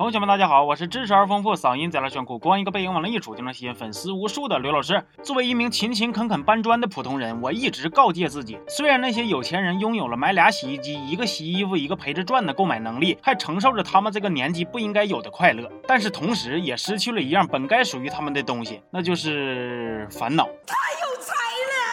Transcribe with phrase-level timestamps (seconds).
[0.00, 5.04] 同学们，大家好，我是知识而丰富，嗓音贼拉炫酷，光一个背影往那一杵就能吸引粉丝无数的刘老师。
[5.22, 20.48] 作为一名勤勤恳恳搬砖的普通人，我一直告诫自己，虽然那些有钱人拥有了买俩洗衣机、一个洗衣服、一个陪着转的购买能力，还承受着他们这个年纪不应该有的快乐，但是同时也失去了一样本该属于他们的东西，那就是烦恼。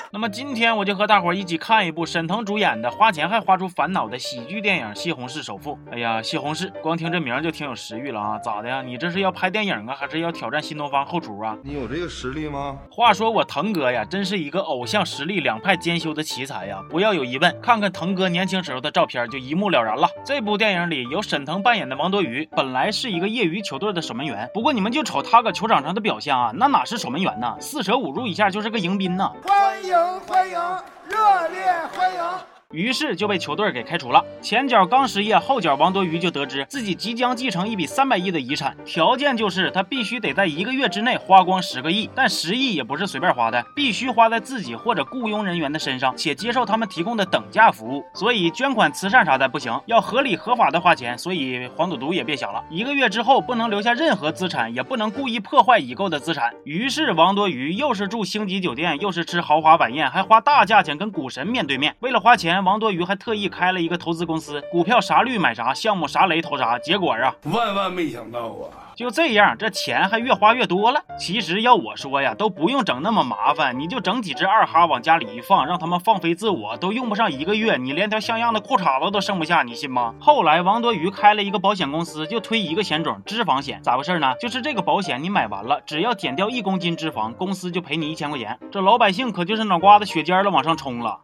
[0.10, 5.74] 那么今天我就和大伙儿一起看一部沈腾主演的花钱还花出烦恼的喜剧电影《西红柿首富》。
[5.92, 8.39] 哎呀，西红柿，光听这名就挺有食欲了啊！
[8.39, 8.82] 咋的呀？
[8.82, 11.57] 你这是要拍电影啊，还是要挑战新东方后厨啊？
[11.62, 12.78] 你有这个实力吗？
[12.89, 16.82] 话说我腾哥呀，真是一个偶像实力两派兼修的奇才呀！
[16.89, 20.07] 不要有疑问，看看腾哥年轻时候的照片就一目了然了。
[20.24, 27.57] 这部电影里有沈腾扮演的王多鱼，本来是一个业余球队的守门员，不过你们就瞅他搁球场上的表现啊，那哪是守门员呐？
[27.60, 29.34] 四舍五入一下就是个迎宾呐！
[29.43, 29.96] 欢迎
[30.28, 30.60] 欢迎，
[31.07, 32.56] 热烈欢迎！
[32.73, 34.22] 于是就被球队给开除了。
[34.42, 42.09] 前脚刚失业，后脚王多鱼就得知自己即将继承一笔三百亿的遗产，条件就是他必须得在一个月之内花光十个亿。
[42.14, 48.04] 但十亿也不是随便花的，必须花在自己或者雇佣人员的身上，且接受他们提供的等价服务。
[48.14, 51.18] 所以捐款慈善啥的不行，要合理合法的花钱。
[51.18, 52.62] 所以黄赌毒也别想了。
[52.70, 56.54] 一个月之后不能留下任何资产，也不能故意破坏已购的资产。
[56.66, 61.96] 于是王多鱼又是住星级酒店，又是吃豪华晚宴，还花大价钱跟股神面对面。
[62.02, 62.56] 为了花钱。
[62.63, 66.77] 王多鱼还特意开了一个投资公司，股票啥绿买啥，项目啥雷投啥。
[66.80, 68.94] 结果啊，万万没想到啊！
[68.95, 71.00] 就这样，这钱还越花越多了。
[71.19, 80.16] 其实要我说呀，都不用整那么麻烦，你就整几只二哈往家里一放，让他们放飞自我，都用不上一个月，你连条像样的裤衩子都剩不下，你信吗？
[80.19, 83.80] 后来王多鱼开了一个保险公司，就推一个险种——脂肪险。
[83.83, 84.33] 咋回事呢？
[84.41, 88.58] 就是这个保险你买完了，只要减掉一公斤脂肪，公司就赔你一千块钱。
[88.72, 91.19] 这老百姓可就是脑瓜子血尖了往上冲了。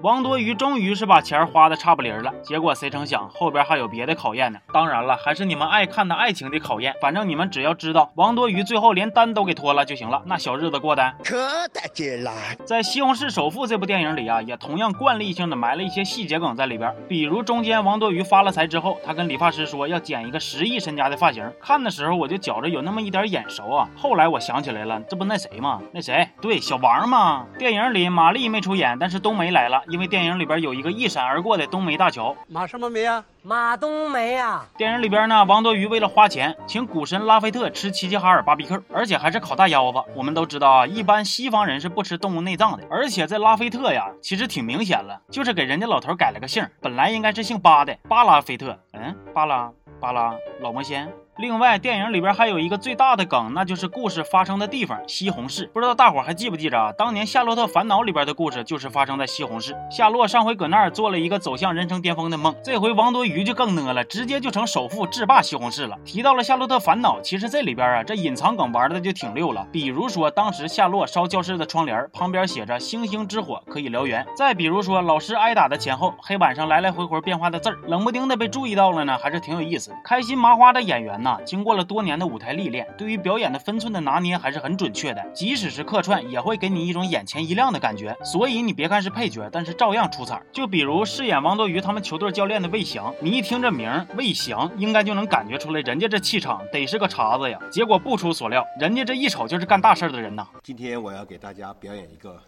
[0.00, 4.60] 王多鱼终于是把钱花的差不离了，结果谁成想后边还有别的考验呢？
[4.72, 6.94] 当然了，还是你们爱看的爱情的考验。
[7.00, 11.36] 反正你们只要知道王多鱼最后连单都给脱了就行了，那小日子过的可
[11.72, 12.32] 得劲了。
[12.64, 23.88] 在《西红柿首富》这部电影里啊，也同样惯例性的埋了一些细节梗在里边，比如中间王多鱼发了财之后，他跟理发师说要剪一个十亿身家的发型，看的时候我就觉着有那么一点眼熟啊。
[23.96, 25.80] 后来我想起来了，这不那谁吗？
[25.92, 26.28] 那谁？
[26.40, 27.46] 对，小王嘛。
[27.58, 29.82] 电影里马丽没出演，但是冬梅来了。
[29.88, 33.24] 因为电影里边有一个一闪而过的冬梅大桥，马什么梅啊？
[33.42, 34.66] 马冬梅啊！
[34.76, 40.02] 电影里边呢，王多鱼为了花钱，请股神拉菲特吃齐齐哈尔巴比 Q，而且还是烤大腰子。
[40.14, 42.84] 我们都知道啊，一般西方人是不吃动物内脏的。
[42.90, 48.78] 而且在拉菲特呀，其实挺明显了，就是给人家老头改了个姓，本来应该是姓巴的，巴拉菲特。
[48.92, 51.08] 嗯，巴拉巴拉老魔仙。
[51.38, 55.68] 另外，电影里边还有一个最大的梗，那就是故事发生的地方——西红柿。
[55.70, 56.92] 不知道大伙还记不记着啊？
[56.98, 59.72] 当年《夏洛特烦恼》里边的故事就是发生在西红柿。
[59.88, 65.96] 夏洛上回搁那儿做了一个走向人生巅峰的梦，这回王多鱼就更呢了，直接就成首富制霸西红柿了。
[66.04, 69.64] 提到了《夏洛特烦恼》，其实这里边啊，这隐藏梗玩的就挺溜了。
[69.70, 74.26] 比如说，当时夏洛烧教室的窗帘，旁边写着“星星之火可以燎原”。
[74.36, 79.94] 再比如说，老师挨打的前后，黑板上来来回回变化的字儿，冷不丁的被注意到了呢，还是挺有意思。
[80.04, 82.18] 开心麻花花的演员呢，经过了多年。
[82.18, 85.24] 的舞台历练，对于表演的分寸的拿捏还是很准确的。
[85.32, 88.16] 即使是客串，也会给你一种眼前一亮的感觉。
[88.24, 90.42] 所以你别看是配角，但是照样出彩。
[90.50, 97.56] 就比如饰演王多鱼他们球队教练的魏翔，你一听这名魏翔，应该就能感觉出来，人家这气场得是个茬子呀。
[97.70, 100.44] 结果不出所料，人家这一瞅就是干大事的人呐。
[100.64, 102.42] 今天我要给大家表演一个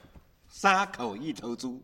[0.49, 1.81] 杀口一头猪。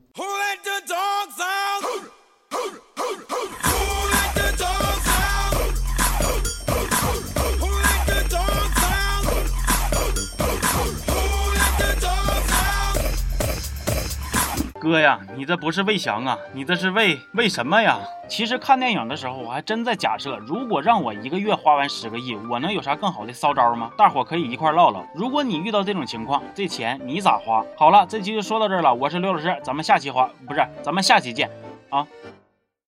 [14.88, 17.98] 哥呀，你这不是魏翔啊，你这是为为什么呀？
[18.28, 23.91] 其实看电影的时候，我还真在假设，如果让我一个月花完十个亿，我能有啥更好的骚招吗？
[23.96, 25.04] 大伙可以一块唠唠。
[25.14, 27.64] 如果你遇到这种情况，这钱你咋花？
[27.76, 28.94] 好了，这期就说到这儿了。
[28.94, 31.50] 我是刘老师，咱们下期花不是，咱们下期见
[31.90, 32.06] 啊。